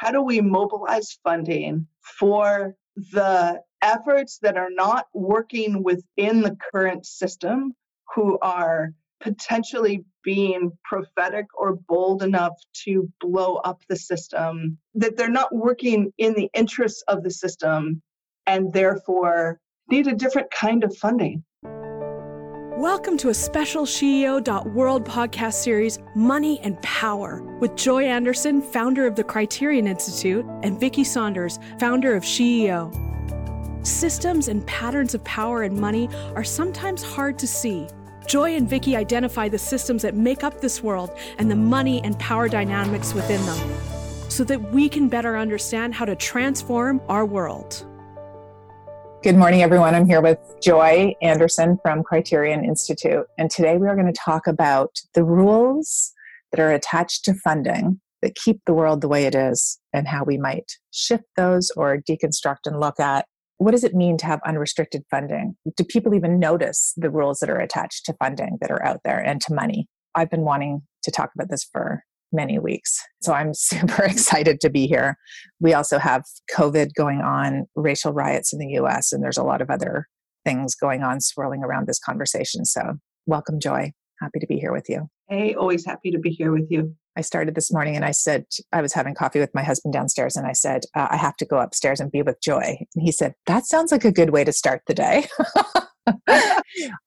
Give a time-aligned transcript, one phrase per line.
[0.00, 1.86] how do we mobilize funding
[2.18, 2.74] for
[3.12, 7.74] the efforts that are not working within the current system,
[8.14, 15.28] who are potentially being prophetic or bold enough to blow up the system, that they're
[15.28, 18.00] not working in the interests of the system
[18.46, 19.60] and therefore
[19.90, 21.44] need a different kind of funding.
[22.80, 29.16] Welcome to a special SheEO.world podcast series, Money and Power, with Joy Anderson, founder of
[29.16, 33.86] the Criterion Institute, and Vicki Saunders, founder of SheEO.
[33.86, 37.86] Systems and patterns of power and money are sometimes hard to see.
[38.26, 42.18] Joy and Vicki identify the systems that make up this world and the money and
[42.18, 47.89] power dynamics within them so that we can better understand how to transform our world.
[49.22, 49.94] Good morning, everyone.
[49.94, 53.26] I'm here with Joy Anderson from Criterion Institute.
[53.36, 56.14] And today we are going to talk about the rules
[56.50, 60.24] that are attached to funding that keep the world the way it is and how
[60.24, 63.26] we might shift those or deconstruct and look at
[63.58, 65.54] what does it mean to have unrestricted funding?
[65.76, 69.18] Do people even notice the rules that are attached to funding that are out there
[69.18, 69.86] and to money?
[70.14, 72.98] I've been wanting to talk about this for many weeks.
[73.22, 75.16] So I'm super excited to be here.
[75.60, 79.60] We also have COVID going on, racial riots in the US, and there's a lot
[79.60, 80.06] of other
[80.44, 82.64] things going on swirling around this conversation.
[82.64, 82.94] So
[83.26, 83.92] welcome, Joy.
[84.20, 85.08] Happy to be here with you.
[85.28, 86.94] Hey, always happy to be here with you.
[87.16, 90.36] I started this morning and I said, I was having coffee with my husband downstairs
[90.36, 92.78] and I said, uh, I have to go upstairs and be with Joy.
[92.94, 95.26] And he said, That sounds like a good way to start the day.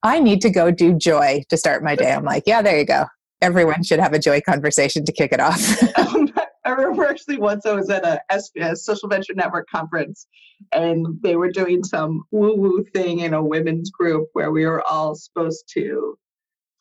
[0.03, 2.11] I need to go do Joy to start my day.
[2.11, 3.05] I'm like, Yeah, there you go
[3.43, 5.61] everyone should have a joy conversation to kick it off.
[5.97, 6.31] um,
[6.65, 10.27] I remember actually once I was at a SBS Social Venture Network conference,
[10.71, 14.81] and they were doing some woo woo thing in a women's group where we were
[14.87, 16.17] all supposed to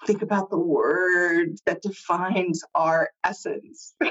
[0.06, 3.94] think about the word that defines our essence.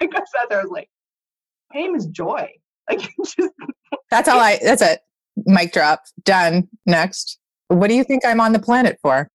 [0.00, 0.90] I got sat there, I was like,
[1.72, 2.48] my name is joy.
[2.90, 3.52] Like, just,
[4.10, 5.00] that's all I, that's it.
[5.44, 6.04] Mic drop.
[6.24, 6.68] Done.
[6.86, 7.38] Next.
[7.66, 9.28] What do you think I'm on the planet for?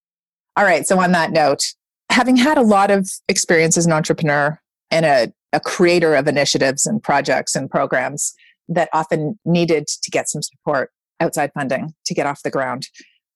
[0.57, 0.87] All right.
[0.87, 1.75] So, on that note,
[2.13, 4.59] having had a lot of experience as an entrepreneur
[4.91, 8.33] and a, a creator of initiatives and projects and programs
[8.69, 12.87] that often needed to get some support outside funding to get off the ground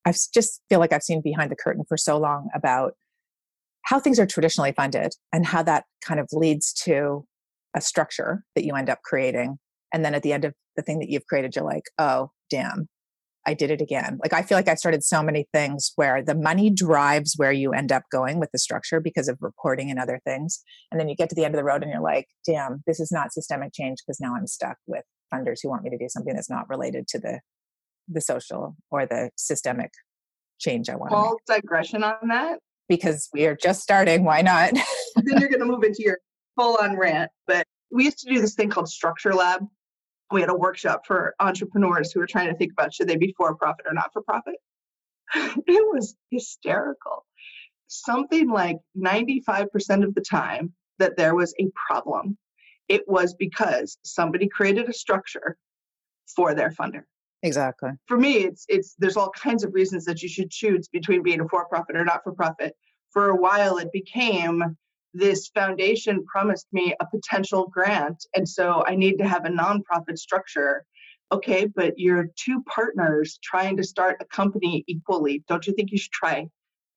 [0.06, 2.94] i just feel like i've seen behind the curtain for so long about
[3.88, 7.26] how things are traditionally funded and how that kind of leads to
[7.74, 9.58] a structure that you end up creating.
[9.94, 12.88] And then at the end of the thing that you've created you're like oh damn
[13.48, 14.20] I did it again.
[14.22, 17.72] Like I feel like I started so many things where the money drives where you
[17.72, 20.62] end up going with the structure because of reporting and other things.
[20.92, 23.00] And then you get to the end of the road and you're like, damn, this
[23.00, 26.08] is not systemic change because now I'm stuck with funders who want me to do
[26.10, 27.40] something that's not related to the
[28.10, 29.92] the social or the systemic
[30.60, 31.14] change I want.
[31.14, 32.60] All digression on that.
[32.90, 34.24] Because we are just starting.
[34.24, 34.74] Why not?
[35.16, 36.20] then you're going to move into your
[36.58, 37.32] full on rant.
[37.48, 39.66] But we used to do this thing called Structure Lab,
[40.32, 43.34] we had a workshop for entrepreneurs who were trying to think about should they be
[43.38, 44.56] for profit or not for profit.
[45.36, 47.26] it was hysterical.
[47.88, 52.38] Something like 95% of the time that there was a problem,
[52.90, 55.58] it was because somebody created a structure
[56.36, 57.04] for their funder.
[57.44, 57.92] Exactly.
[58.08, 61.40] For me, it's it's there's all kinds of reasons that you should choose between being
[61.40, 62.74] a for-profit or not for profit.
[63.12, 64.76] For a while it became
[65.14, 70.18] this foundation promised me a potential grant and so i need to have a nonprofit
[70.18, 70.84] structure.
[71.32, 75.98] Okay but you're two partners trying to start a company equally don't you think you
[75.98, 76.48] should try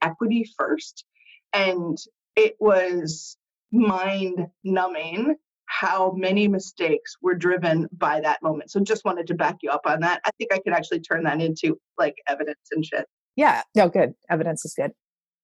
[0.03, 1.05] equity first?
[1.53, 1.99] And
[2.37, 3.37] it was
[3.73, 8.71] mind numbing how many mistakes were driven by that moment.
[8.71, 10.21] So just wanted to back you up on that.
[10.25, 13.07] I think i could actually turn that into like evidence and shit.
[13.37, 13.63] Yeah.
[13.77, 14.15] No good.
[14.29, 14.93] Evidence is good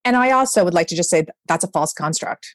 [0.06, 2.54] and I also would like to just say that's a false construct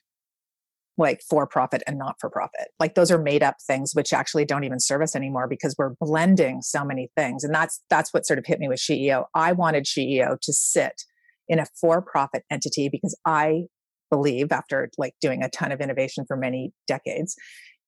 [0.98, 2.68] like for profit and not for profit.
[2.80, 5.94] Like those are made up things which actually don't even serve us anymore because we're
[6.00, 7.44] blending so many things.
[7.44, 9.26] And that's that's what sort of hit me with SheEO.
[9.34, 11.02] I wanted SheEO to sit
[11.48, 13.64] in a for-profit entity because I
[14.10, 17.36] believe after like doing a ton of innovation for many decades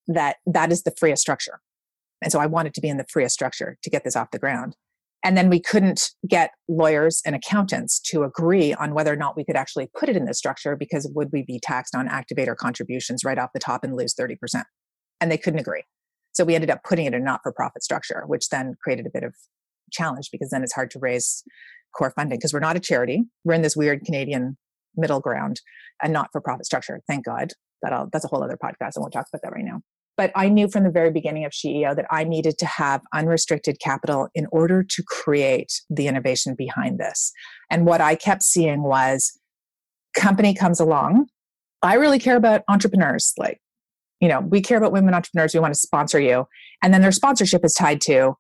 [0.08, 1.60] that that is the freest structure.
[2.22, 4.38] And so I wanted to be in the freest structure to get this off the
[4.38, 4.76] ground.
[5.24, 9.44] And then we couldn't get lawyers and accountants to agree on whether or not we
[9.44, 13.24] could actually put it in this structure because would we be taxed on activator contributions
[13.24, 14.36] right off the top and lose 30%?
[15.22, 15.84] And they couldn't agree.
[16.34, 19.06] So we ended up putting it in a not for profit structure, which then created
[19.06, 19.34] a bit of
[19.90, 21.42] challenge because then it's hard to raise
[21.96, 23.22] core funding because we're not a charity.
[23.44, 24.58] We're in this weird Canadian
[24.94, 25.60] middle ground,
[26.02, 27.00] a not for profit structure.
[27.08, 27.52] Thank God.
[27.82, 28.96] That'll, that's a whole other podcast.
[28.96, 29.80] I won't talk about that right now.
[30.16, 33.80] But I knew from the very beginning of SheEO that I needed to have unrestricted
[33.80, 37.32] capital in order to create the innovation behind this.
[37.70, 39.38] And what I kept seeing was
[40.14, 41.26] company comes along.
[41.82, 43.32] I really care about entrepreneurs.
[43.36, 43.58] Like,
[44.20, 45.52] you know, we care about women entrepreneurs.
[45.52, 46.46] We want to sponsor you.
[46.82, 48.36] And then their sponsorship is tied to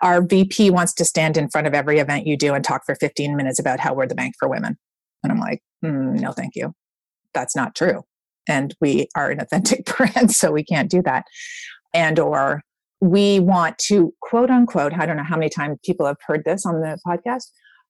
[0.00, 2.94] our VP wants to stand in front of every event you do and talk for
[2.94, 4.76] 15 minutes about how we're the bank for women.
[5.22, 6.72] And I'm like, mm, no, thank you.
[7.34, 8.02] That's not true.
[8.48, 11.24] And we are an authentic brand, so we can't do that.
[11.94, 12.62] And or
[13.00, 16.66] we want to quote unquote, I don't know how many times people have heard this
[16.66, 17.44] on the podcast.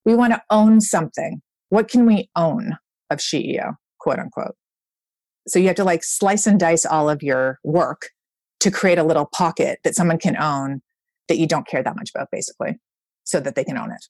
[0.04, 1.40] We want to own something.
[1.70, 2.76] What can we own
[3.10, 4.54] of SheEO, quote unquote?
[5.46, 8.10] So you have to like slice and dice all of your work
[8.60, 10.82] to create a little pocket that someone can own
[11.28, 12.78] that you don't care that much about, basically,
[13.24, 14.04] so that they can own it.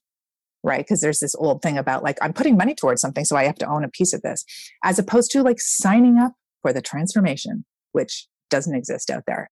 [0.64, 0.78] Right.
[0.78, 3.54] Because there's this old thing about like, I'm putting money towards something, so I have
[3.56, 4.44] to own a piece of this,
[4.82, 6.32] as opposed to like signing up
[6.62, 9.50] for the transformation, which doesn't exist out there.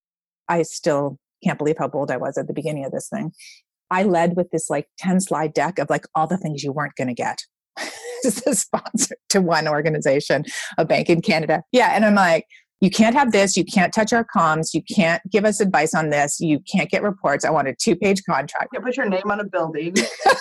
[0.49, 3.33] I still can't believe how bold I was at the beginning of this thing.
[3.91, 6.97] I led with this like 10 slide deck of like all the things you weren't
[6.97, 7.43] going to get
[8.25, 10.45] as a sponsor to one organization,
[10.77, 11.63] a bank in Canada.
[11.73, 11.91] Yeah.
[11.95, 12.47] And I'm like,
[12.81, 13.57] you can't have this.
[13.57, 14.75] You can't touch our comms.
[14.75, 16.41] You can't give us advice on this.
[16.41, 17.45] You can't get reports.
[17.45, 18.69] I want a two page contract.
[18.73, 19.95] You put your name on a building.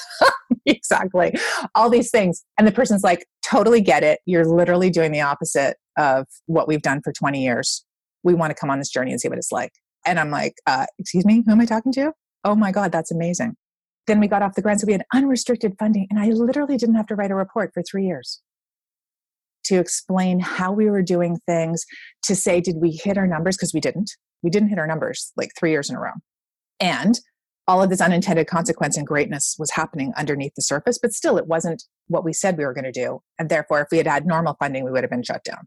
[0.66, 1.34] exactly.
[1.76, 2.44] All these things.
[2.58, 4.20] And the person's like, totally get it.
[4.26, 7.86] You're literally doing the opposite of what we've done for 20 years.
[8.24, 9.72] We want to come on this journey and see what it's like.
[10.06, 12.12] And I'm like, uh, excuse me, who am I talking to?
[12.44, 13.56] Oh my God, that's amazing.
[14.08, 14.82] Then we got off the grant.
[14.82, 16.08] So we had unrestricted funding.
[16.10, 18.42] And I literally didn't have to write a report for three years
[19.66, 21.86] to explain how we were doing things,
[22.24, 23.58] to say, did we hit our numbers?
[23.58, 24.12] Because we didn't.
[24.44, 26.12] We didn't hit our numbers like three years in a row.
[26.80, 27.20] And
[27.68, 31.48] all of this unintended consequence and greatness was happening underneath the surface, but still it
[31.48, 33.22] wasn't what we said we were going to do.
[33.40, 35.66] And therefore, if we had had normal funding, we would have been shut down.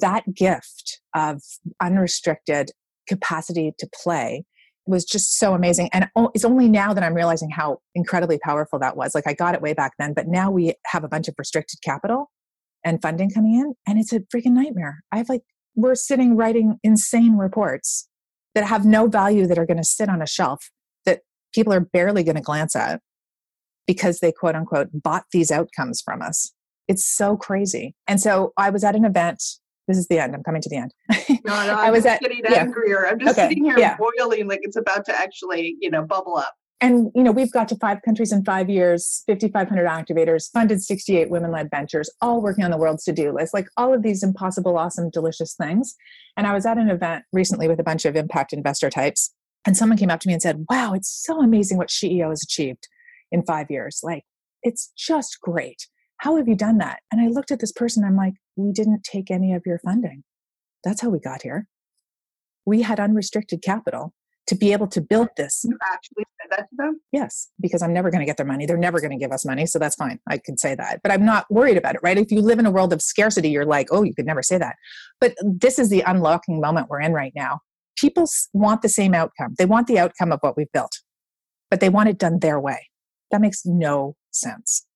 [0.00, 1.40] That gift of
[1.80, 2.72] unrestricted
[3.08, 4.44] capacity to play
[4.86, 5.88] was just so amazing.
[5.92, 9.14] And it's only now that I'm realizing how incredibly powerful that was.
[9.14, 11.78] Like I got it way back then, but now we have a bunch of restricted
[11.82, 12.30] capital
[12.84, 15.02] and funding coming in, and it's a freaking nightmare.
[15.10, 15.42] I have like,
[15.74, 18.08] we're sitting writing insane reports
[18.54, 20.70] that have no value that are going to sit on a shelf
[21.06, 21.20] that
[21.54, 23.00] people are barely going to glance at
[23.86, 26.52] because they quote unquote bought these outcomes from us.
[26.86, 27.94] It's so crazy.
[28.06, 29.42] And so I was at an event.
[29.88, 30.34] This is the end.
[30.34, 30.94] I'm coming to the end.
[31.44, 32.60] No, no, I was at, getting yeah.
[32.60, 33.06] angrier.
[33.06, 33.48] I'm just okay.
[33.48, 33.96] sitting here yeah.
[33.96, 36.54] boiling like it's about to actually, you know, bubble up
[36.84, 41.30] and you know we've got to five countries in five years 5500 activators funded 68
[41.30, 45.10] women-led ventures all working on the world's to-do list like all of these impossible awesome
[45.10, 45.94] delicious things.
[46.36, 49.34] And i was at an event recently with a bunch of impact investor types
[49.66, 52.42] and someone came up to me and said wow it's so amazing what SheEO has
[52.42, 52.88] achieved
[53.32, 54.00] in five years.
[54.02, 54.24] Like
[54.62, 55.88] it's just great.
[56.18, 57.00] How have you done that?
[57.10, 60.22] And i looked at this person i'm like we didn't take any of your funding.
[60.84, 61.66] That's how we got here.
[62.66, 64.12] We had unrestricted capital
[64.46, 65.64] to be able to build this.
[65.64, 67.00] You actually said that to them?
[67.12, 68.66] Yes, because I'm never going to get their money.
[68.66, 69.66] They're never going to give us money.
[69.66, 70.20] So that's fine.
[70.28, 71.00] I can say that.
[71.02, 72.18] But I'm not worried about it, right?
[72.18, 74.58] If you live in a world of scarcity, you're like, oh, you could never say
[74.58, 74.76] that.
[75.20, 77.60] But this is the unlocking moment we're in right now.
[77.96, 79.54] People want the same outcome.
[79.56, 81.00] They want the outcome of what we've built,
[81.70, 82.88] but they want it done their way.
[83.30, 84.86] That makes no sense.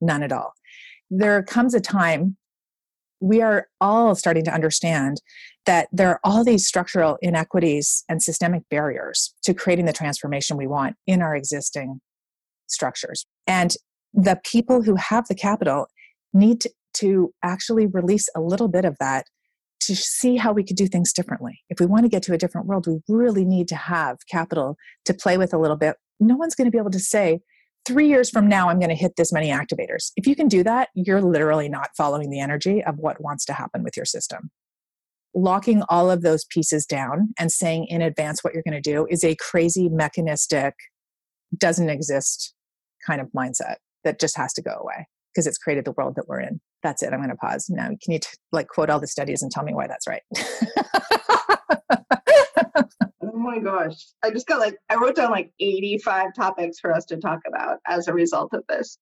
[0.00, 0.52] None at all.
[1.10, 2.36] There comes a time
[3.20, 5.20] we are all starting to understand
[5.66, 10.66] that there are all these structural inequities and systemic barriers to creating the transformation we
[10.66, 12.00] want in our existing
[12.66, 13.26] structures.
[13.46, 13.74] And
[14.14, 15.86] the people who have the capital
[16.32, 19.24] need to, actually release a little bit of that
[19.80, 21.60] to see how we could do things differently.
[21.70, 24.76] If we want to get to a different world, we really need to have capital
[25.06, 25.96] to play with a little bit.
[26.18, 27.40] No one's going to be able to say,
[27.86, 30.12] three years from now, I'm going to hit this many activators.
[30.16, 33.52] If you can do that, you're literally not following the energy of what wants to
[33.52, 34.50] happen with your system.
[35.34, 39.06] Locking all of those pieces down and saying in advance what you're going to do
[39.08, 40.74] is a crazy, mechanistic,
[41.56, 42.54] doesn't exist
[43.06, 46.26] kind of mindset that just has to go away because it's created the world that
[46.28, 46.60] we're in.
[46.82, 47.12] That's it.
[47.12, 47.88] I'm going to pause now.
[47.88, 50.22] Can you t- like quote all the studies and tell me why that's right?
[53.50, 54.06] My gosh.
[54.22, 57.78] I just got like, I wrote down like 85 topics for us to talk about
[57.84, 58.96] as a result of this.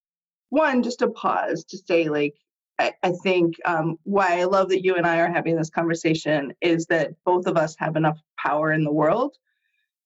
[0.49, 2.33] One, just to pause to say, like,
[2.79, 6.53] I, I think um, why I love that you and I are having this conversation
[6.61, 9.35] is that both of us have enough power in the world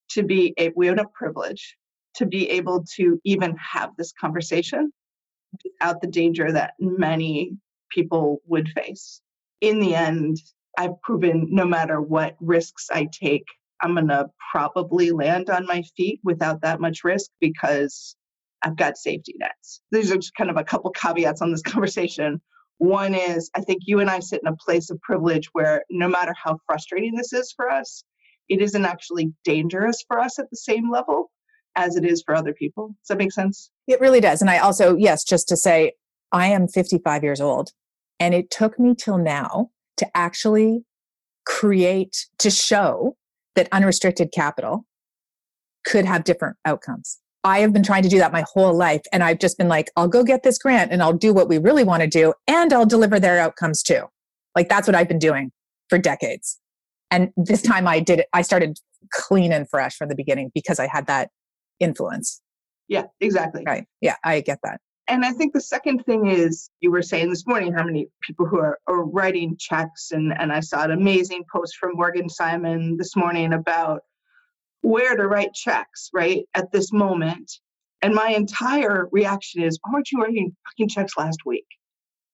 [0.09, 1.77] to be, a, we have enough privilege
[2.15, 4.91] to be able to even have this conversation
[5.63, 7.55] without the danger that many
[7.89, 9.21] people would face.
[9.62, 10.38] In the end,
[10.77, 13.45] I've proven no matter what risks I take,
[13.84, 18.16] I'm going to probably land on my feet without that much risk because
[18.63, 19.82] I've got safety nets.
[19.92, 22.42] These are just kind of a couple caveats on this conversation.
[22.78, 26.08] One is I think you and I sit in a place of privilege where no
[26.08, 28.04] matter how frustrating this is for us,
[28.50, 31.30] it isn't actually dangerous for us at the same level
[31.75, 32.90] as it is for other people.
[33.02, 33.70] Does that make sense?
[33.88, 34.42] It really does.
[34.42, 35.94] And I also, yes, just to say,
[36.32, 37.72] I am 55 years old
[38.20, 40.86] and it took me till now to actually
[41.46, 43.16] create to show
[43.55, 44.86] that unrestricted capital
[45.86, 47.19] could have different outcomes.
[47.43, 49.01] I have been trying to do that my whole life.
[49.12, 51.57] And I've just been like, I'll go get this grant and I'll do what we
[51.57, 54.05] really want to do and I'll deliver their outcomes too.
[54.55, 55.51] Like that's what I've been doing
[55.89, 56.60] for decades.
[57.12, 58.79] And this time I did it, I started
[59.12, 61.29] clean and fresh from the beginning because I had that
[61.79, 62.41] influence.
[62.88, 63.63] Yeah, exactly.
[63.65, 63.86] Right.
[64.01, 64.79] Yeah, I get that.
[65.07, 68.45] And I think the second thing is you were saying this morning how many people
[68.45, 72.95] who are, are writing checks and, and I saw an amazing post from Morgan Simon
[72.98, 74.03] this morning about
[74.81, 77.51] where to write checks, right, at this moment.
[78.01, 81.67] And my entire reaction is, why weren't you writing fucking checks last week?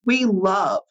[0.05, 0.81] We love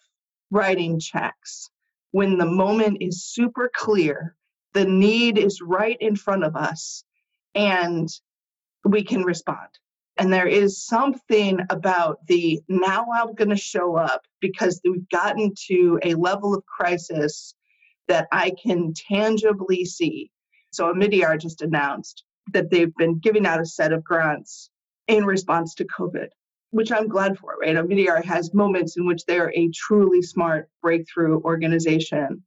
[0.51, 1.71] writing checks
[2.13, 4.35] when the moment is super clear,
[4.73, 7.05] the need is right in front of us,
[7.55, 8.09] and
[8.85, 9.69] we can respond.
[10.19, 15.55] And there is something about the now I'm going to show up because we've gotten
[15.69, 17.55] to a level of crisis
[18.09, 20.31] that I can tangibly see
[20.71, 24.71] so Omidyar just announced that they've been giving out a set of grants
[25.07, 26.29] in response to COVID,
[26.71, 27.77] which I'm glad for, right?
[27.77, 32.43] Omidyar has moments in which they're a truly smart breakthrough organization,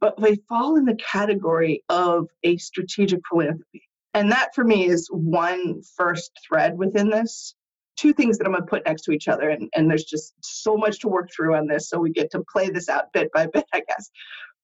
[0.00, 3.88] but they fall in the category of a strategic philanthropy.
[4.16, 7.54] And that for me is one first thread within this.
[7.98, 9.50] Two things that I'm going to put next to each other.
[9.50, 11.90] And, and there's just so much to work through on this.
[11.90, 14.10] So we get to play this out bit by bit, I guess.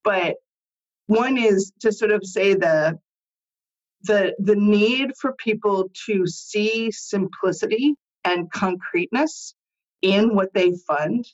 [0.04, 0.36] But
[1.06, 2.98] one is to sort of say the
[4.04, 7.94] the the need for people to see simplicity
[8.24, 9.54] and concreteness
[10.00, 11.28] in what they fund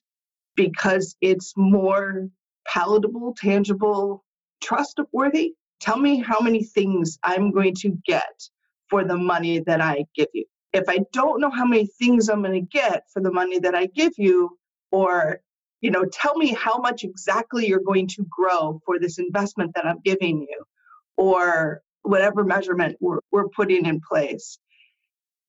[0.56, 2.28] because it's more
[2.66, 4.24] palatable, tangible,
[4.60, 5.54] trustworthy.
[5.80, 8.48] Tell me how many things I'm going to get
[8.88, 10.44] for the money that I give you.
[10.72, 13.74] If I don't know how many things I'm going to get for the money that
[13.74, 14.58] I give you,
[14.90, 15.40] or
[15.80, 19.86] you know tell me how much exactly you're going to grow for this investment that
[19.86, 20.64] i'm giving you
[21.16, 24.58] or whatever measurement we're, we're putting in place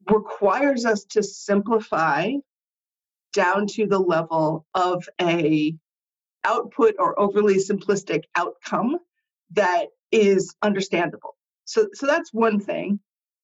[0.10, 2.32] requires us to simplify
[3.34, 5.74] down to the level of a
[6.44, 8.98] output or overly simplistic outcome
[9.52, 11.36] that is understandable
[11.66, 13.00] so so that's one thing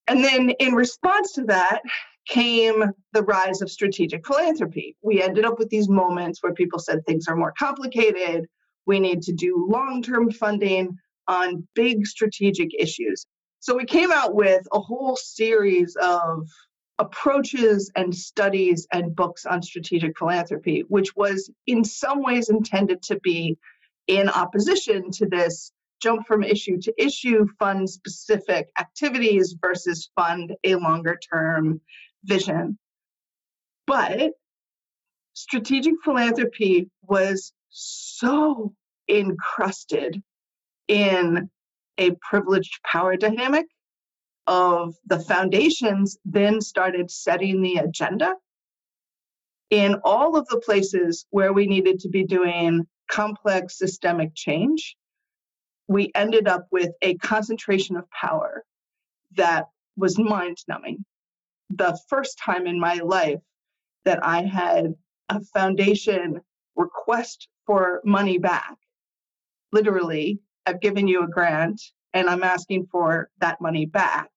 [0.07, 1.81] and then in response to that
[2.27, 4.95] came the rise of strategic philanthropy.
[5.01, 8.47] We ended up with these moments where people said things are more complicated.
[8.85, 13.25] We need to do long term funding on big strategic issues.
[13.59, 16.47] So we came out with a whole series of
[16.99, 23.19] approaches and studies and books on strategic philanthropy, which was in some ways intended to
[23.21, 23.57] be
[24.07, 25.71] in opposition to this
[26.01, 31.81] jump from issue to issue, fund specific activities versus fund a longer term
[32.23, 32.77] vision.
[33.87, 34.31] But
[35.33, 38.73] strategic philanthropy was so
[39.09, 40.21] encrusted
[40.87, 41.49] in
[41.97, 43.65] a privileged power dynamic
[44.47, 48.35] of the foundations then started setting the agenda
[49.71, 54.95] in all of the places where we needed to be doing complex systemic change
[55.87, 58.63] we ended up with a concentration of power
[59.35, 61.05] that was mind numbing
[61.69, 63.39] the first time in my life
[64.03, 64.93] that I had
[65.29, 66.41] a foundation
[66.75, 68.75] request for money back.
[69.71, 71.81] Literally, I've given you a grant
[72.13, 74.29] and I'm asking for that money back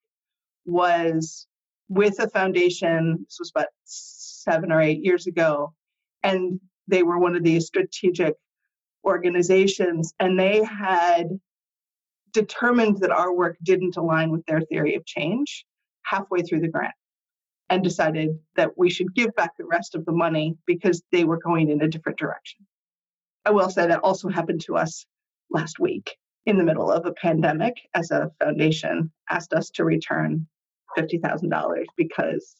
[0.64, 1.46] was
[1.88, 3.24] with a foundation.
[3.24, 5.74] This was about seven or eight years ago.
[6.22, 8.34] And they were one of these strategic
[9.08, 10.14] organizations.
[10.20, 11.28] And they had
[12.32, 15.64] determined that our work didn't align with their theory of change
[16.04, 16.94] halfway through the grant
[17.70, 21.38] and decided that we should give back the rest of the money because they were
[21.38, 22.66] going in a different direction.
[23.44, 25.04] I will say that also happened to us
[25.50, 30.46] last week in the middle of a pandemic as a foundation asked us to return
[30.96, 32.56] $50,000 because.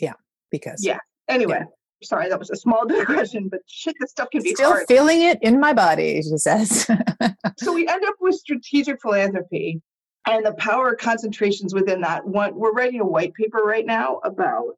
[0.00, 0.14] Yeah,
[0.50, 0.84] because.
[0.84, 0.98] Yeah.
[1.28, 1.79] Anyway, yeah.
[2.02, 4.86] Sorry, that was a small digression, but shit, this stuff can be Still hard.
[4.88, 6.88] feeling it in my body, she says.
[7.58, 9.80] so we end up with strategic philanthropy
[10.26, 12.26] and the power concentrations within that.
[12.26, 14.74] One, we're writing a white paper right now about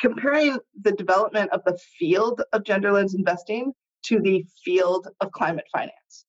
[0.00, 3.72] comparing the development of the field of gender lens investing
[4.04, 6.24] to the field of climate finance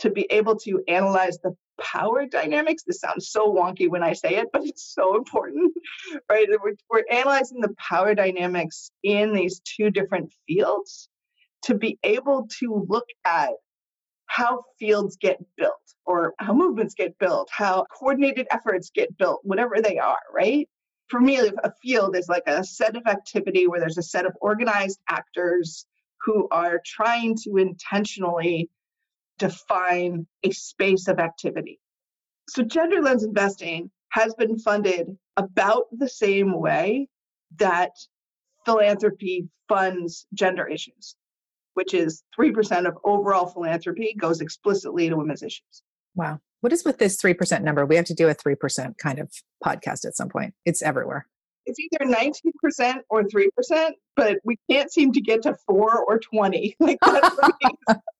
[0.00, 2.82] to be able to analyze the power dynamics.
[2.86, 5.72] This sounds so wonky when I say it, but it's so important,
[6.30, 6.48] right?
[6.62, 11.08] We're, we're analyzing the power dynamics in these two different fields
[11.64, 13.50] to be able to look at
[14.26, 15.72] how fields get built
[16.04, 20.68] or how movements get built, how coordinated efforts get built, whatever they are, right?
[21.08, 24.32] For me, a field is like a set of activity where there's a set of
[24.40, 25.86] organized actors
[26.24, 28.68] who are trying to intentionally
[29.38, 31.80] define a space of activity.
[32.48, 37.08] So, gender lens investing has been funded about the same way
[37.58, 37.90] that
[38.64, 41.16] philanthropy funds gender issues,
[41.74, 45.82] which is 3% of overall philanthropy goes explicitly to women's issues.
[46.14, 46.40] Wow.
[46.60, 47.84] What is with this 3% number?
[47.84, 49.30] We have to do a 3% kind of
[49.64, 50.54] podcast at some point.
[50.64, 51.26] It's everywhere.
[51.66, 56.76] It's either 19% or 3%, but we can't seem to get to 4 or 20.
[56.80, 56.98] Like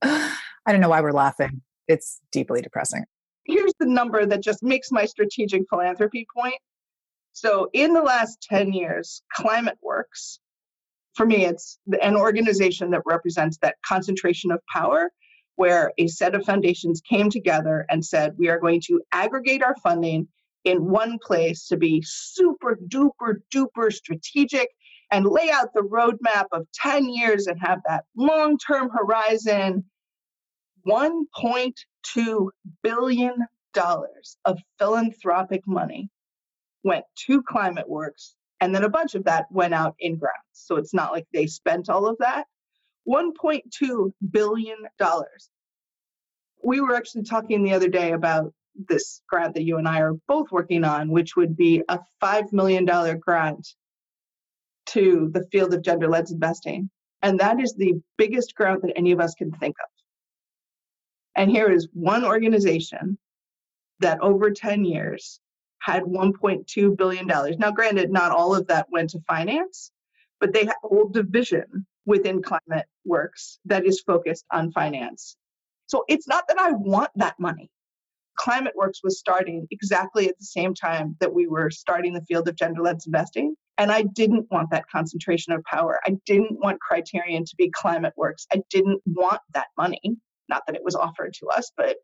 [0.66, 1.62] I don't know why we're laughing.
[1.88, 3.04] It's deeply depressing.
[3.44, 6.56] Here's the number that just makes my strategic philanthropy point.
[7.32, 10.40] So, in the last 10 years, Climate Works,
[11.14, 15.10] for me, it's an organization that represents that concentration of power
[15.56, 19.74] where a set of foundations came together and said, we are going to aggregate our
[19.82, 20.28] funding
[20.64, 24.68] in one place to be super duper duper strategic
[25.10, 29.84] and lay out the roadmap of 10 years and have that long term horizon.
[30.86, 32.48] $1.2
[32.82, 33.46] billion
[34.44, 36.08] of philanthropic money
[36.82, 40.38] went to Climate Works, and then a bunch of that went out in grants.
[40.52, 42.46] So it's not like they spent all of that.
[43.08, 44.76] $1.2 billion.
[46.64, 48.52] We were actually talking the other day about
[48.88, 52.52] this grant that you and I are both working on, which would be a $5
[52.52, 52.84] million
[53.18, 53.66] grant
[54.86, 56.90] to the field of gender lens investing.
[57.22, 59.95] And that is the biggest grant that any of us can think of.
[61.36, 63.18] And here is one organization
[64.00, 65.40] that over 10 years
[65.80, 67.26] had $1.2 billion.
[67.26, 69.92] Now, granted, not all of that went to finance,
[70.40, 75.36] but they have a whole division within Climate Works that is focused on finance.
[75.86, 77.70] So it's not that I want that money.
[78.36, 82.48] Climate Works was starting exactly at the same time that we were starting the field
[82.48, 83.54] of gender lens investing.
[83.78, 86.00] And I didn't want that concentration of power.
[86.06, 88.46] I didn't want Criterion to be Climate Works.
[88.52, 90.16] I didn't want that money.
[90.48, 91.96] Not that it was offered to us, but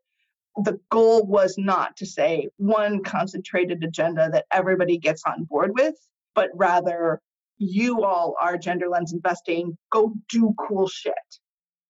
[0.63, 5.95] the goal was not to say one concentrated agenda that everybody gets on board with,
[6.35, 7.21] but rather
[7.57, 11.13] you all are gender lens investing, go do cool shit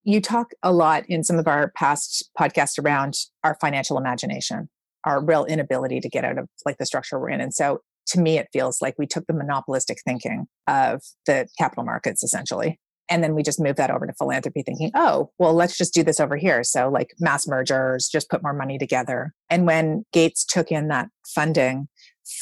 [0.04, 4.69] you talk a lot in some of our past podcasts around our financial imagination,
[5.06, 7.41] our real inability to get out of like the structure we're in.
[7.41, 11.86] And so to me, it feels like we took the monopolistic thinking of the capital
[11.86, 12.80] markets essentially.
[13.13, 16.02] And then we just moved that over to philanthropy thinking, oh, well, let's just do
[16.02, 16.63] this over here.
[16.63, 19.34] So, like mass mergers, just put more money together.
[19.52, 21.89] And when Gates took in that funding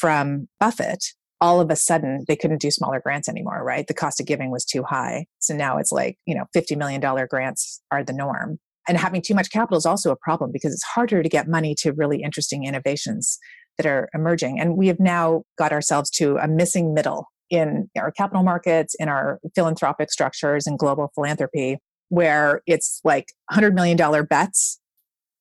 [0.00, 1.04] from Buffett,
[1.42, 3.86] all of a sudden they couldn't do smaller grants anymore, right?
[3.86, 5.26] The cost of giving was too high.
[5.40, 8.58] So now it's like, you know, $50 million grants are the norm.
[8.88, 11.74] And having too much capital is also a problem because it's harder to get money
[11.80, 13.38] to really interesting innovations
[13.76, 14.58] that are emerging.
[14.58, 19.08] And we have now got ourselves to a missing middle in our capital markets, in
[19.08, 21.76] our philanthropic structures and global philanthropy,
[22.08, 24.80] where it's like $100 million bets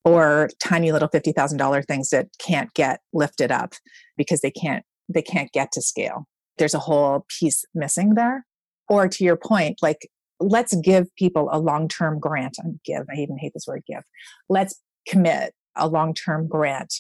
[0.04, 3.74] or tiny little $50,000 things that can't get lifted up
[4.18, 6.26] because they can't they can't get to scale.
[6.58, 8.46] There's a whole piece missing there.
[8.88, 10.08] Or to your point, like
[10.40, 13.04] let's give people a long-term grant on give.
[13.10, 14.04] I even hate this word give.
[14.50, 16.94] Let's commit a long-term grant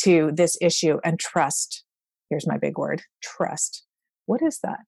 [0.00, 1.84] to this issue and trust.
[2.30, 3.84] Here's my big word, trust.
[4.26, 4.80] What is that?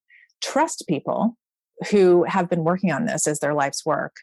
[0.43, 1.37] Trust people
[1.91, 4.17] who have been working on this as their life's work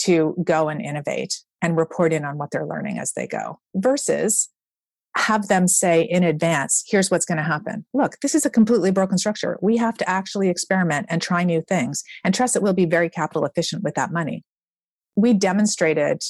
[0.00, 4.50] to go and innovate and report in on what they're learning as they go versus
[5.16, 7.86] have them say in advance, here's what's going to happen.
[7.94, 9.58] Look, this is a completely broken structure.
[9.62, 13.08] We have to actually experiment and try new things and trust that we'll be very
[13.08, 14.44] capital efficient with that money.
[15.14, 16.22] We demonstrated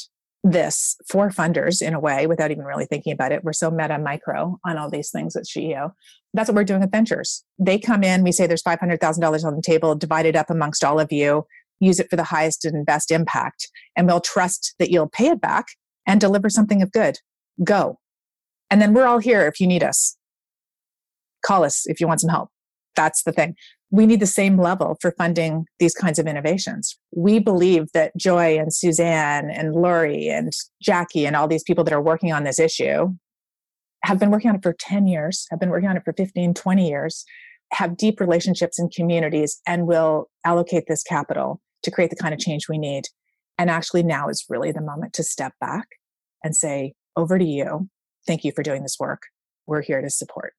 [0.45, 3.43] this for funders in a way without even really thinking about it.
[3.43, 5.93] We're so meta micro on all these things at SheEO.
[6.35, 7.43] That's what we're doing with ventures.
[7.59, 11.01] They come in, we say there's $500,000 on the table, divide it up amongst all
[11.01, 11.47] of you,
[11.81, 15.41] use it for the highest and best impact, and we'll trust that you'll pay it
[15.41, 15.67] back
[16.07, 17.19] and deliver something of good.
[17.63, 17.99] Go
[18.75, 20.17] and then we're all here if you need us.
[21.47, 22.51] Call us if you want some help.
[22.97, 23.55] That's the thing.
[23.95, 26.99] We need the same level for funding these kinds of innovations.
[27.15, 30.53] We believe that Joy and Suzanne and Lori and
[30.83, 33.15] Jackie and all these people that are working on this issue
[34.03, 36.55] have been working on it for 10 years, have been working on it for 15,
[36.55, 37.25] 20 years,
[37.73, 42.41] have deep relationships in communities, and will allocate this capital to create the kind of
[42.41, 43.05] change we need.
[43.59, 45.87] And actually, now is really the moment to step back
[46.43, 47.89] and say, over to you
[48.27, 49.23] thank you for doing this work.
[49.69, 50.55] We're here to support.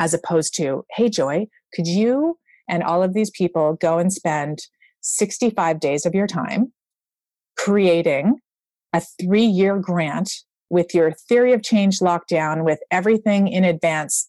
[0.00, 4.60] As opposed to, hey, Joy, could you and all of these people go and spend
[5.02, 6.72] 65 days of your time
[7.56, 8.38] creating
[8.92, 10.32] a three year grant
[10.68, 14.28] with your theory of change lockdown, with everything in advance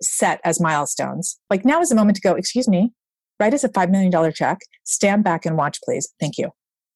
[0.00, 1.38] set as milestones?
[1.50, 2.92] Like now is the moment to go, excuse me,
[3.40, 6.12] write us a $5 million check, stand back and watch, please.
[6.20, 6.50] Thank you.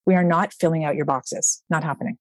[0.07, 1.63] We are not filling out your boxes.
[1.69, 2.19] Not happening.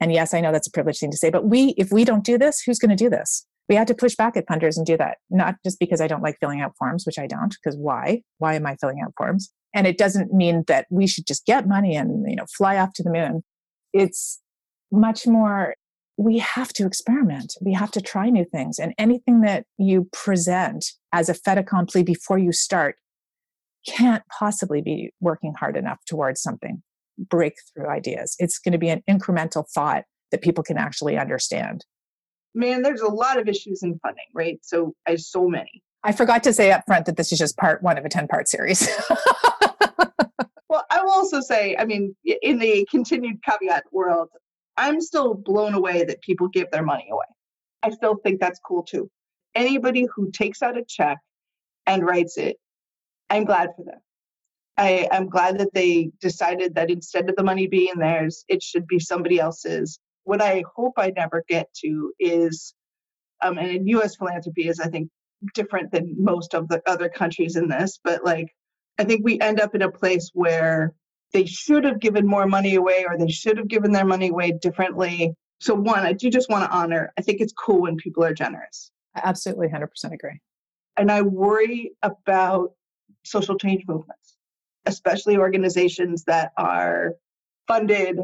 [0.00, 2.24] And yes, I know that's a privileged thing to say, but we, if we don't
[2.24, 3.46] do this, who's going to do this?
[3.68, 5.18] We had to push back at funders and do that.
[5.30, 8.22] Not just because I don't like filling out forms, which I don't, because why?
[8.38, 9.52] Why am I filling out forms?
[9.74, 12.92] And it doesn't mean that we should just get money and, you know, fly off
[12.94, 13.42] to the moon.
[13.92, 14.40] It's
[14.90, 15.74] much more
[16.18, 17.54] we have to experiment.
[17.62, 18.78] We have to try new things.
[18.78, 22.96] And anything that you present as a fait accompli before you start
[23.86, 26.82] can't possibly be working hard enough towards something
[27.18, 28.36] breakthrough ideas.
[28.38, 31.84] It's going to be an incremental thought that people can actually understand.
[32.54, 34.58] Man, there's a lot of issues in funding, right?
[34.62, 35.82] So I so many.
[36.04, 38.28] I forgot to say up front that this is just part one of a 10
[38.28, 38.88] part series.
[40.68, 44.28] well, I will also say, I mean, in the continued caveat world,
[44.76, 47.26] I'm still blown away that people give their money away.
[47.82, 49.10] I still think that's cool too.
[49.54, 51.18] Anybody who takes out a check
[51.86, 52.56] and writes it,
[53.30, 54.00] I'm glad for them.
[54.76, 58.86] I, am glad that they decided that instead of the money being theirs, it should
[58.86, 59.98] be somebody else's.
[60.24, 62.74] What I hope I never get to is,
[63.42, 65.10] um, and US philanthropy is, I think,
[65.54, 68.54] different than most of the other countries in this, but like,
[68.98, 70.94] I think we end up in a place where
[71.32, 74.52] they should have given more money away or they should have given their money away
[74.52, 75.34] differently.
[75.60, 78.34] So, one, I do just want to honor, I think it's cool when people are
[78.34, 78.90] generous.
[79.14, 80.40] I absolutely 100% agree.
[80.96, 82.72] And I worry about
[83.24, 84.36] social change movements,
[84.86, 87.14] especially organizations that are
[87.66, 88.20] funded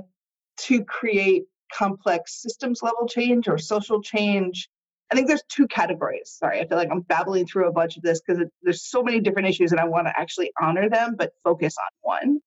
[0.59, 4.69] to create complex systems level change or social change.
[5.11, 6.37] I think there's two categories.
[6.39, 9.21] Sorry, I feel like I'm babbling through a bunch of this because there's so many
[9.21, 12.41] different issues and I want to actually honor them, but focus on one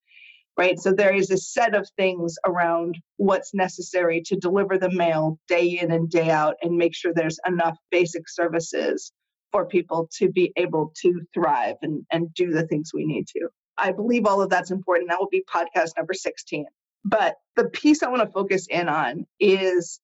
[0.57, 0.79] right?
[0.79, 5.79] So there is a set of things around what's necessary to deliver the mail day
[5.81, 9.11] in and day out and make sure there's enough basic services
[9.51, 13.47] for people to be able to thrive and, and do the things we need to.
[13.77, 15.09] I believe all of that's important.
[15.09, 16.65] That will be podcast number 16.
[17.03, 19.99] But the piece I want to focus in on is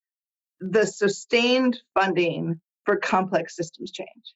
[0.60, 4.34] the sustained funding for complex systems change.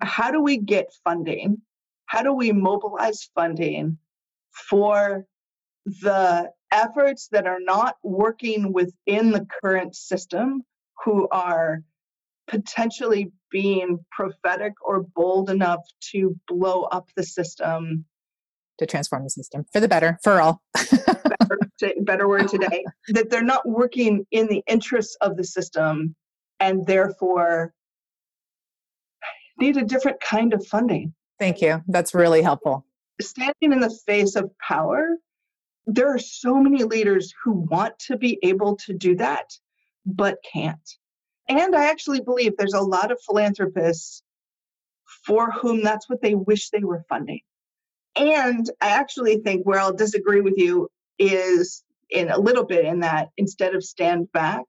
[0.00, 1.62] How do we get funding?
[2.06, 3.98] How do we mobilize funding
[4.68, 5.24] for
[5.86, 10.62] the efforts that are not working within the current system
[11.04, 11.82] who are
[12.46, 15.80] potentially being prophetic or bold enough
[16.12, 18.04] to blow up the system
[18.78, 20.62] to transform the system for the better for all
[21.48, 26.14] better, better word today that they're not working in the interests of the system
[26.60, 27.72] and therefore
[29.58, 32.84] need a different kind of funding thank you that's really helpful
[33.20, 35.16] standing in the face of power
[35.86, 39.50] there are so many leaders who want to be able to do that,
[40.06, 40.96] but can't.
[41.48, 44.22] And I actually believe there's a lot of philanthropists
[45.26, 47.40] for whom that's what they wish they were funding.
[48.14, 50.88] And I actually think where I'll disagree with you
[51.22, 54.62] is in a little bit in that instead of stand back,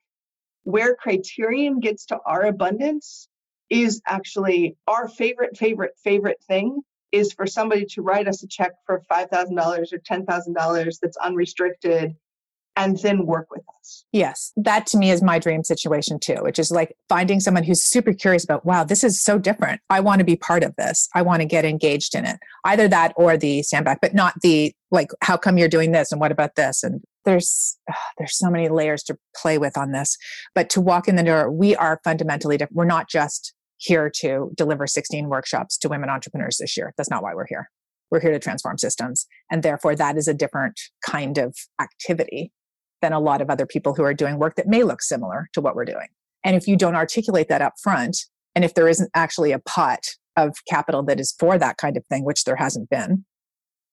[0.63, 3.27] where criterion gets to our abundance
[3.69, 8.71] is actually our favorite, favorite, favorite thing is for somebody to write us a check
[8.85, 12.15] for $5,000 or $10,000 that's unrestricted
[12.75, 14.05] and then work with us.
[14.11, 17.83] Yes, that to me is my dream situation too, which is like finding someone who's
[17.83, 19.81] super curious about, wow, this is so different.
[19.89, 21.07] I want to be part of this.
[21.13, 22.37] I want to get engaged in it.
[22.65, 26.19] Either that or the standback, but not the like, how come you're doing this and
[26.19, 26.83] what about this?
[26.83, 27.77] And there's
[28.17, 30.17] there's so many layers to play with on this.
[30.55, 32.75] But to walk in the door, we are fundamentally different.
[32.75, 36.93] We're not just here to deliver 16 workshops to women entrepreneurs this year.
[36.97, 37.69] That's not why we're here.
[38.11, 39.25] We're here to transform systems.
[39.51, 42.51] And therefore, that is a different kind of activity
[43.03, 45.61] than a lot of other people who are doing work that may look similar to
[45.61, 46.07] what we're doing.
[46.45, 48.17] And if you don't articulate that up front,
[48.55, 49.99] and if there isn't actually a pot
[50.37, 53.25] of capital that is for that kind of thing, which there hasn't been,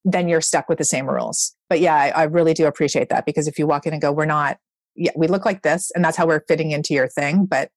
[0.05, 1.57] then you're stuck with the same rules.
[1.69, 4.13] But yeah, I, I really do appreciate that because if you walk in and go,
[4.13, 4.59] we're not,
[4.95, 7.71] yeah, we look like this, and that's how we're fitting into your thing, but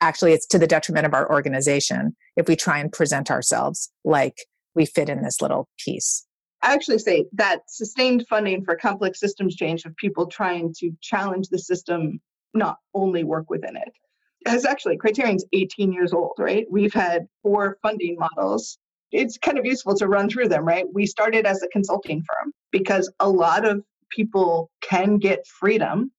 [0.00, 4.46] actually it's to the detriment of our organization if we try and present ourselves like
[4.74, 6.24] we fit in this little piece.
[6.62, 11.48] I actually say that sustained funding for complex systems change of people trying to challenge
[11.48, 12.20] the system,
[12.54, 13.92] not only work within it.
[14.46, 16.66] Has actually Criterion's 18 years old, right?
[16.70, 18.78] We've had four funding models.
[19.12, 20.84] It's kind of useful to run through them, right?
[20.92, 26.10] We started as a consulting firm because a lot of people can get freedom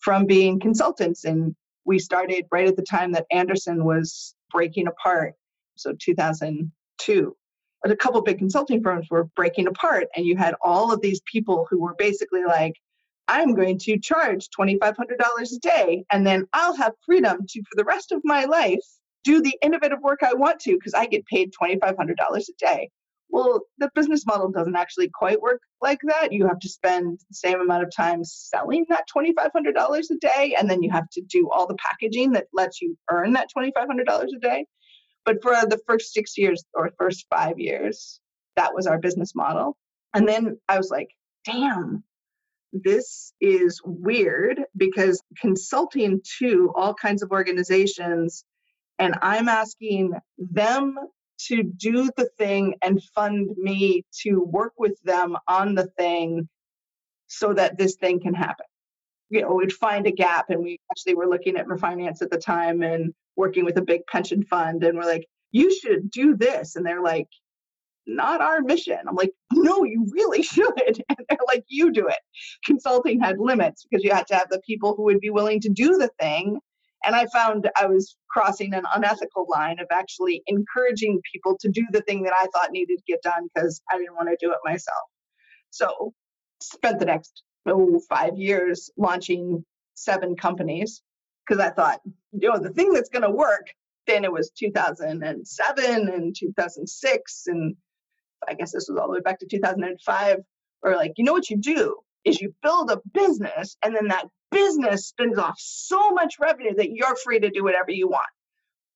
[0.00, 5.34] from being consultants and we started right at the time that Andersen was breaking apart,
[5.76, 7.36] so 2002.
[7.84, 11.66] A couple big consulting firms were breaking apart, and you had all of these people
[11.68, 12.74] who were basically like,
[13.28, 14.96] I'm going to charge $2,500
[15.52, 18.84] a day, and then I'll have freedom to, for the rest of my life,
[19.24, 22.90] do the innovative work I want to because I get paid $2,500 a day.
[23.32, 26.32] well, the business model doesn't actually quite work like that.
[26.32, 30.70] You have to spend the same amount of time selling that $2,500 a day, and
[30.70, 34.38] then you have to do all the packaging that lets you earn that $2,500 a
[34.38, 34.66] day.
[35.24, 38.20] But for the first six years or first five years,
[38.56, 39.76] that was our business model.
[40.14, 41.10] And then I was like,
[41.44, 42.04] damn,
[42.72, 48.44] this is weird because consulting to all kinds of organizations,
[48.98, 50.96] and I'm asking them
[51.46, 56.48] to do the thing and fund me to work with them on the thing
[57.26, 58.66] so that this thing can happen.
[59.30, 62.38] You know, we'd find a gap, and we actually were looking at refinance at the
[62.38, 66.76] time and working with a big pension fund, and we're like, you should do this.
[66.76, 67.28] And they're like,
[68.06, 68.98] not our mission.
[69.06, 71.02] I'm like, no, you really should.
[71.08, 72.18] And they're like, you do it.
[72.64, 75.68] Consulting had limits because you had to have the people who would be willing to
[75.68, 76.58] do the thing.
[77.04, 81.84] And I found I was crossing an unethical line of actually encouraging people to do
[81.90, 84.52] the thing that I thought needed to get done because I didn't want to do
[84.52, 85.02] it myself.
[85.70, 86.12] So
[86.62, 89.64] spent the next oh, five years launching
[89.94, 91.02] seven companies
[91.46, 92.00] because I thought,
[92.32, 93.66] you know, the thing that's going to work.
[94.08, 97.76] Then it was 2007 and 2006 and
[98.48, 100.38] I guess this was all the way back to 2005,
[100.82, 104.26] or like, you know what you do is you build a business and then that
[104.50, 108.26] business spins off so much revenue that you're free to do whatever you want.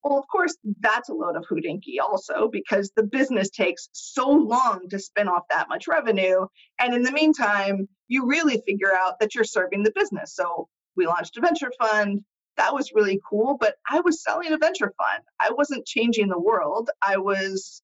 [0.04, 4.88] Well, of course, that's a load of hoodinky also because the business takes so long
[4.90, 6.46] to spin off that much revenue.
[6.78, 10.34] And in the meantime, you really figure out that you're serving the business.
[10.36, 12.22] So we launched a venture fund.
[12.56, 15.22] That was really cool, but I was selling a venture fund.
[15.38, 16.90] I wasn't changing the world.
[17.02, 17.82] I was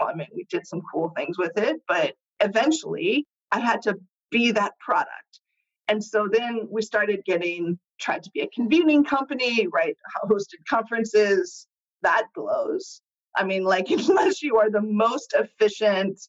[0.00, 3.96] I mean, we did some cool things with it, but eventually I had to
[4.30, 5.40] be that product.
[5.88, 9.96] And so then we started getting, tried to be a convening company, right?
[10.24, 11.66] Hosted conferences.
[12.02, 13.00] That blows.
[13.36, 16.20] I mean, like, unless you are the most efficient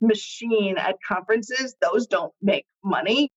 [0.00, 3.30] machine at conferences, those don't make money.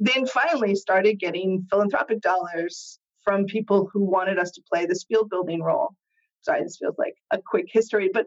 [0.00, 2.98] Then finally started getting philanthropic dollars
[3.30, 5.94] from people who wanted us to play this field building role.
[6.42, 8.26] Sorry, this feels like a quick history, but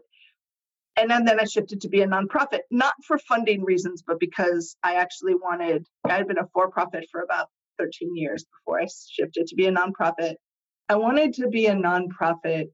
[0.96, 4.76] and then, then I shifted to be a nonprofit, not for funding reasons, but because
[4.82, 8.86] I actually wanted, I had been a for profit for about 13 years before I
[9.10, 10.36] shifted to be a nonprofit.
[10.88, 12.68] I wanted to be a nonprofit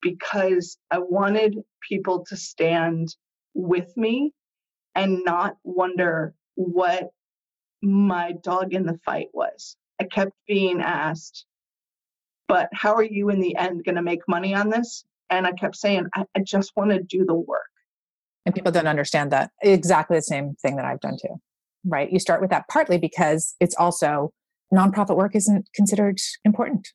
[0.00, 3.14] because I wanted people to stand
[3.54, 4.32] with me
[4.96, 7.10] and not wonder what
[7.82, 9.76] my dog in the fight was.
[10.00, 11.46] I kept being asked,
[12.52, 15.06] but how are you in the end going to make money on this?
[15.30, 17.70] And I kept saying, I, I just want to do the work.
[18.44, 19.50] And people don't understand that.
[19.62, 21.36] Exactly the same thing that I've done too,
[21.86, 22.12] right?
[22.12, 24.34] You start with that partly because it's also
[24.70, 26.88] nonprofit work isn't considered important.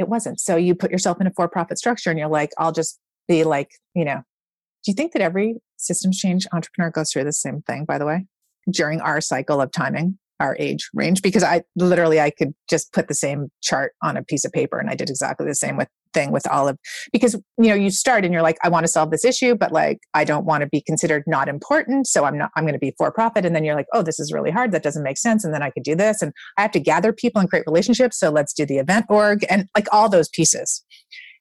[0.00, 0.40] It wasn't.
[0.40, 2.98] So you put yourself in a for profit structure and you're like, I'll just
[3.28, 7.32] be like, you know, do you think that every systems change entrepreneur goes through the
[7.32, 8.26] same thing, by the way,
[8.68, 10.18] during our cycle of timing?
[10.40, 14.22] Our age range because I literally I could just put the same chart on a
[14.22, 16.78] piece of paper and I did exactly the same with thing with of
[17.12, 19.72] because you know you start and you're like I want to solve this issue but
[19.72, 22.78] like I don't want to be considered not important so I'm not I'm going to
[22.78, 25.18] be for profit and then you're like oh this is really hard that doesn't make
[25.18, 27.64] sense and then I could do this and I have to gather people and create
[27.66, 30.84] relationships so let's do the event org and like all those pieces.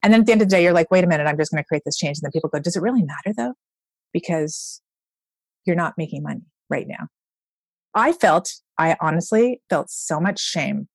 [0.02, 1.52] And then at the end of the day you're like wait a minute I'm just
[1.52, 3.54] going to create this change and then people go does it really matter though?
[4.12, 4.82] Because
[5.66, 7.08] you're not making money right now.
[7.96, 10.88] I felt I honestly felt so much shame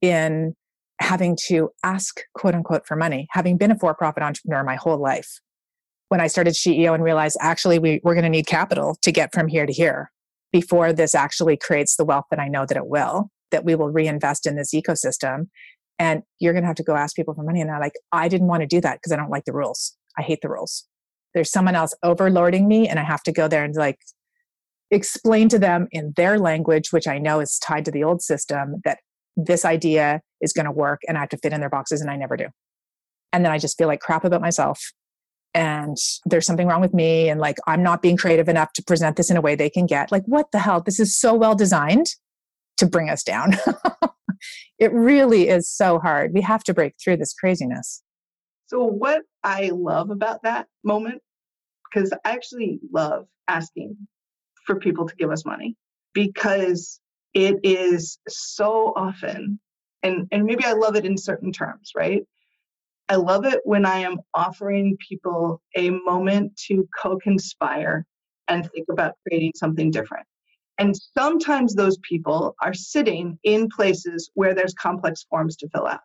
[0.00, 0.54] in
[1.00, 5.00] having to ask quote unquote for money, having been a for profit entrepreneur my whole
[5.00, 5.40] life.
[6.08, 9.32] When I started SheEO and realized actually we, we're going to need capital to get
[9.32, 10.10] from here to here
[10.52, 13.90] before this actually creates the wealth that I know that it will, that we will
[13.90, 15.48] reinvest in this ecosystem.
[15.98, 17.60] And you're going to have to go ask people for money.
[17.60, 19.96] And I'm like, I didn't want to do that because I don't like the rules.
[20.18, 20.86] I hate the rules.
[21.34, 24.00] There's someone else overlording me, and I have to go there and like
[24.90, 28.80] explain to them in their language, which I know is tied to the old system,
[28.84, 28.98] that
[29.36, 32.10] this idea is going to work and I have to fit in their boxes and
[32.10, 32.46] I never do.
[33.32, 34.92] And then I just feel like crap about myself.
[35.54, 37.28] And there's something wrong with me.
[37.28, 39.86] And like, I'm not being creative enough to present this in a way they can
[39.86, 40.12] get.
[40.12, 40.80] Like, what the hell?
[40.80, 42.06] This is so well designed
[42.76, 43.56] to bring us down.
[44.78, 46.32] it really is so hard.
[46.32, 48.02] We have to break through this craziness.
[48.68, 51.20] So, what I love about that moment,
[51.90, 53.96] because I actually love asking
[54.70, 55.74] for people to give us money
[56.14, 57.00] because
[57.34, 59.58] it is so often
[60.04, 62.22] and and maybe I love it in certain terms, right?
[63.08, 68.06] I love it when I am offering people a moment to co-conspire
[68.46, 70.26] and think about creating something different.
[70.78, 76.00] And sometimes those people are sitting in places where there's complex forms to fill out.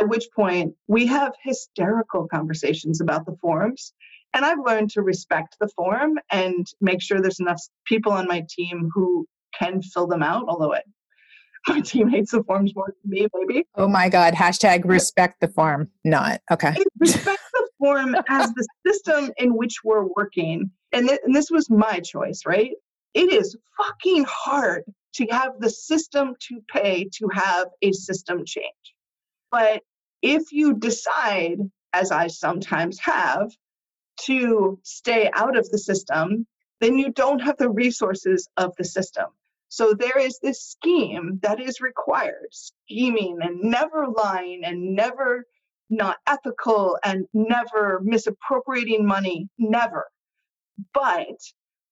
[0.00, 3.92] At which point we have hysterical conversations about the forms
[4.34, 8.44] And I've learned to respect the form and make sure there's enough people on my
[8.48, 9.26] team who
[9.58, 10.84] can fill them out, although it,
[11.68, 13.66] my team hates the forms more than me, maybe.
[13.74, 14.34] Oh my God.
[14.34, 15.90] Hashtag respect the form.
[16.04, 16.40] Not.
[16.50, 16.74] Okay.
[16.98, 20.70] respect the form as the system in which we're working.
[20.92, 22.72] And, th- and this was my choice, right?
[23.14, 28.66] It is fucking hard to have the system to pay to have a system change.
[29.50, 29.82] But
[30.22, 31.58] if you decide,
[31.92, 33.50] as I sometimes have,
[34.26, 36.46] to stay out of the system,
[36.80, 39.26] then you don't have the resources of the system.
[39.68, 45.44] So there is this scheme that is required scheming and never lying and never
[45.90, 50.06] not ethical and never misappropriating money, never.
[50.92, 51.38] But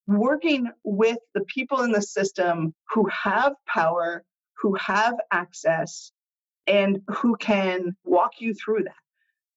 [0.06, 4.22] working with the people in the system who have power,
[4.58, 6.12] who have access,
[6.66, 8.94] and who can walk you through that.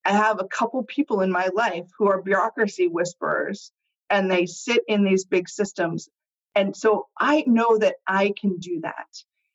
[0.05, 3.71] I have a couple people in my life who are bureaucracy whisperers
[4.09, 6.09] and they sit in these big systems.
[6.55, 9.07] And so I know that I can do that.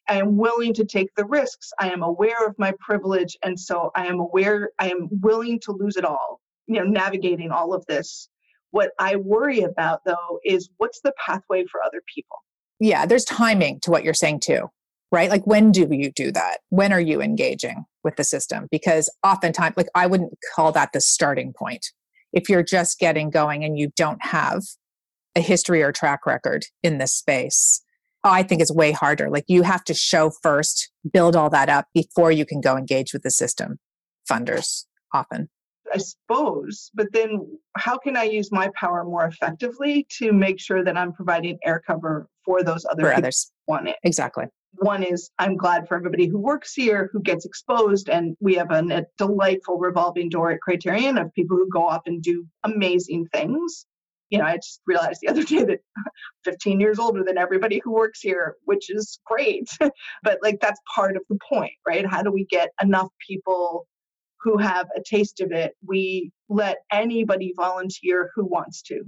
[0.09, 1.72] I am willing to take the risks.
[1.80, 3.37] I am aware of my privilege.
[3.42, 7.50] And so I am aware, I am willing to lose it all, you know, navigating
[7.50, 8.28] all of this.
[8.70, 12.37] What I worry about though is what's the pathway for other people?
[12.80, 14.68] Yeah, there's timing to what you're saying too
[15.14, 15.30] right?
[15.30, 16.59] Like, when do you do that?
[16.70, 18.69] When are you engaging with the system?
[18.71, 21.87] Because oftentimes, like, I wouldn't call that the starting point.
[22.33, 24.62] If you're just getting going and you don't have
[25.35, 27.83] a history or track record in this space,
[28.23, 29.31] I think it's way harder.
[29.31, 33.12] Like, you have to show first, build all that up before you can go engage
[33.12, 33.79] with the system
[34.31, 35.49] funders often.
[35.93, 40.83] I suppose, but then how can I use my power more effectively to make sure
[40.83, 43.53] that I'm providing air cover for those other for others?
[43.69, 44.47] Want it exactly
[44.78, 48.70] one is I'm glad for everybody who works here, who gets exposed, and we have
[48.70, 53.26] a, a delightful revolving door at Criterion of people who go off and do amazing
[53.32, 53.87] things.
[54.30, 55.80] You know, I just realized the other day that
[56.44, 59.68] 15 years older than everybody who works here, which is great.
[60.22, 62.06] but like that's part of the point, right?
[62.06, 63.87] How do we get enough people
[64.40, 65.74] who have a taste of it?
[65.87, 69.02] We let anybody volunteer who wants to.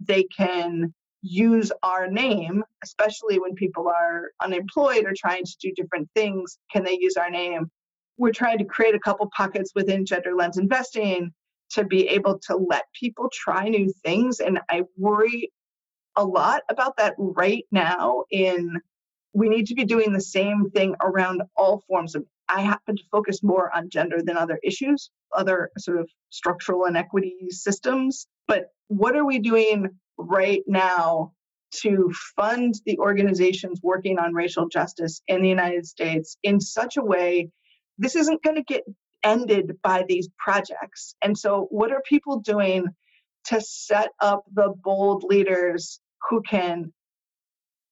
[0.00, 6.08] They can use our name, especially when people are unemployed or trying to do different
[6.14, 6.58] things.
[6.72, 7.70] Can they use our name?
[8.18, 11.32] We're trying to create a couple pockets within Gender Lens Investing
[11.70, 14.40] to be able to let people try new things.
[14.40, 15.50] And I worry
[16.16, 18.80] a lot about that right now in
[19.34, 23.02] we need to be doing the same thing around all forms of i happen to
[23.10, 29.16] focus more on gender than other issues other sort of structural inequity systems but what
[29.16, 29.88] are we doing
[30.28, 31.32] right now
[31.82, 37.02] to fund the organizations working on racial justice in the United States in such a
[37.02, 37.48] way
[37.98, 38.84] this isn't going to get
[39.22, 41.14] ended by these projects.
[41.22, 42.86] And so, what are people doing
[43.46, 46.92] to set up the bold leaders who can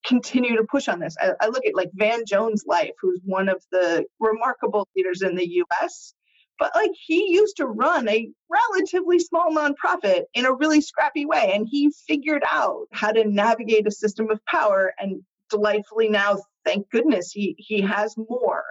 [0.06, 1.16] continue to push on this?
[1.20, 5.34] I, I look at like Van Jones' life, who's one of the remarkable leaders in
[5.34, 6.14] the US
[6.60, 11.50] but like he used to run a relatively small nonprofit in a really scrappy way
[11.54, 16.88] and he figured out how to navigate a system of power and delightfully now thank
[16.90, 18.64] goodness he he has more.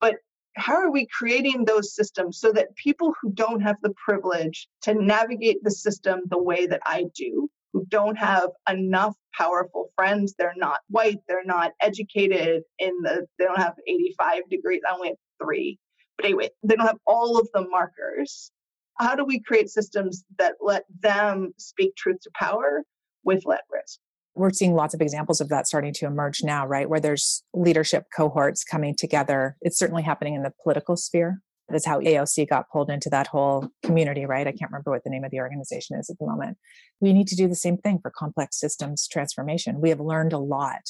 [0.00, 0.16] But
[0.56, 4.94] how are we creating those systems so that people who don't have the privilege to
[4.94, 10.52] navigate the system the way that I do who don't have enough powerful friends they're
[10.56, 15.16] not white they're not educated in the they don't have 85 degrees i only have
[15.42, 15.78] three
[16.16, 18.50] but anyway, they don't have all of the markers.
[18.98, 22.84] How do we create systems that let them speak truth to power
[23.24, 23.98] with let risk?
[24.34, 26.88] We're seeing lots of examples of that starting to emerge now, right?
[26.88, 29.56] Where there's leadership cohorts coming together.
[29.60, 31.40] It's certainly happening in the political sphere.
[31.68, 34.46] That's how AOC got pulled into that whole community, right?
[34.46, 36.58] I can't remember what the name of the organization is at the moment.
[37.00, 39.80] We need to do the same thing for complex systems transformation.
[39.80, 40.82] We have learned a lot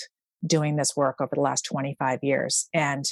[0.45, 2.69] doing this work over the last 25 years.
[2.75, 3.05] And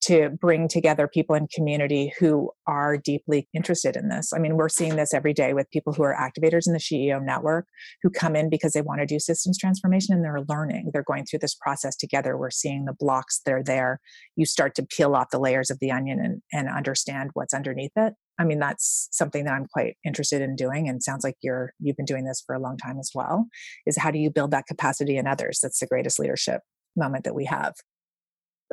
[0.00, 4.32] to bring together people in community who are deeply interested in this.
[4.32, 7.22] I mean, we're seeing this every day with people who are activators in the SheEO
[7.24, 7.66] network
[8.02, 10.90] who come in because they want to do systems transformation and they're learning.
[10.92, 12.36] They're going through this process together.
[12.36, 14.00] We're seeing the blocks that are there.
[14.36, 17.92] You start to peel off the layers of the onion and, and understand what's underneath
[17.96, 18.14] it.
[18.40, 21.96] I mean, that's something that I'm quite interested in doing and sounds like you're you've
[21.96, 23.48] been doing this for a long time as well.
[23.84, 25.58] Is how do you build that capacity in others?
[25.60, 26.60] That's the greatest leadership
[26.96, 27.74] moment that we have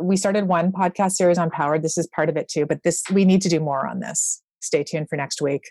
[0.01, 1.79] we started one podcast series on power.
[1.79, 4.41] This is part of it too, but this we need to do more on this.
[4.61, 5.63] Stay tuned for next week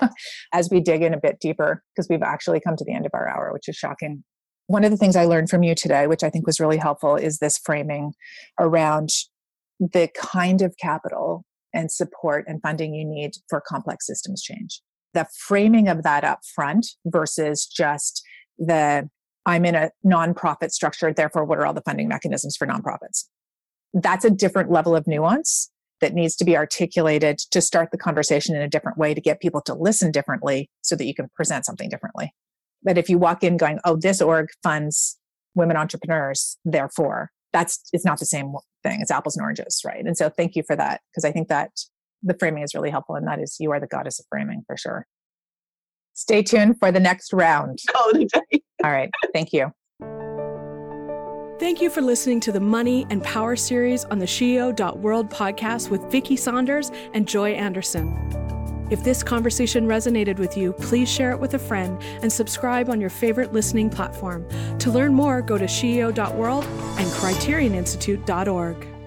[0.52, 3.12] as we dig in a bit deeper because we've actually come to the end of
[3.14, 4.24] our hour, which is shocking.
[4.66, 7.16] One of the things I learned from you today, which I think was really helpful,
[7.16, 8.12] is this framing
[8.58, 9.10] around
[9.80, 14.80] the kind of capital and support and funding you need for complex systems change
[15.14, 18.22] the framing of that up front versus just
[18.58, 19.08] the
[19.46, 23.24] I'm in a nonprofit structure, therefore, what are all the funding mechanisms for nonprofits?
[23.94, 25.70] That's a different level of nuance
[26.00, 29.40] that needs to be articulated to start the conversation in a different way to get
[29.40, 32.32] people to listen differently so that you can present something differently.
[32.82, 35.18] But if you walk in going, oh, this org funds
[35.54, 38.52] women entrepreneurs, therefore, that's it's not the same
[38.84, 39.00] thing.
[39.00, 40.04] It's apples and oranges, right?
[40.04, 41.70] And so thank you for that, because I think that
[42.22, 43.16] the framing is really helpful.
[43.16, 45.06] And that is you are the goddess of framing for sure.
[46.14, 47.78] Stay tuned for the next round.
[47.90, 48.62] Call it a day.
[48.84, 49.10] All right.
[49.32, 49.72] Thank you.
[51.58, 56.00] Thank you for listening to the Money and Power series on the SheEO.world podcast with
[56.04, 58.16] Vicki Saunders and Joy Anderson.
[58.90, 63.00] If this conversation resonated with you, please share it with a friend and subscribe on
[63.00, 64.48] your favorite listening platform.
[64.78, 68.97] To learn more, go to SheEO.world and CriterionInstitute.org.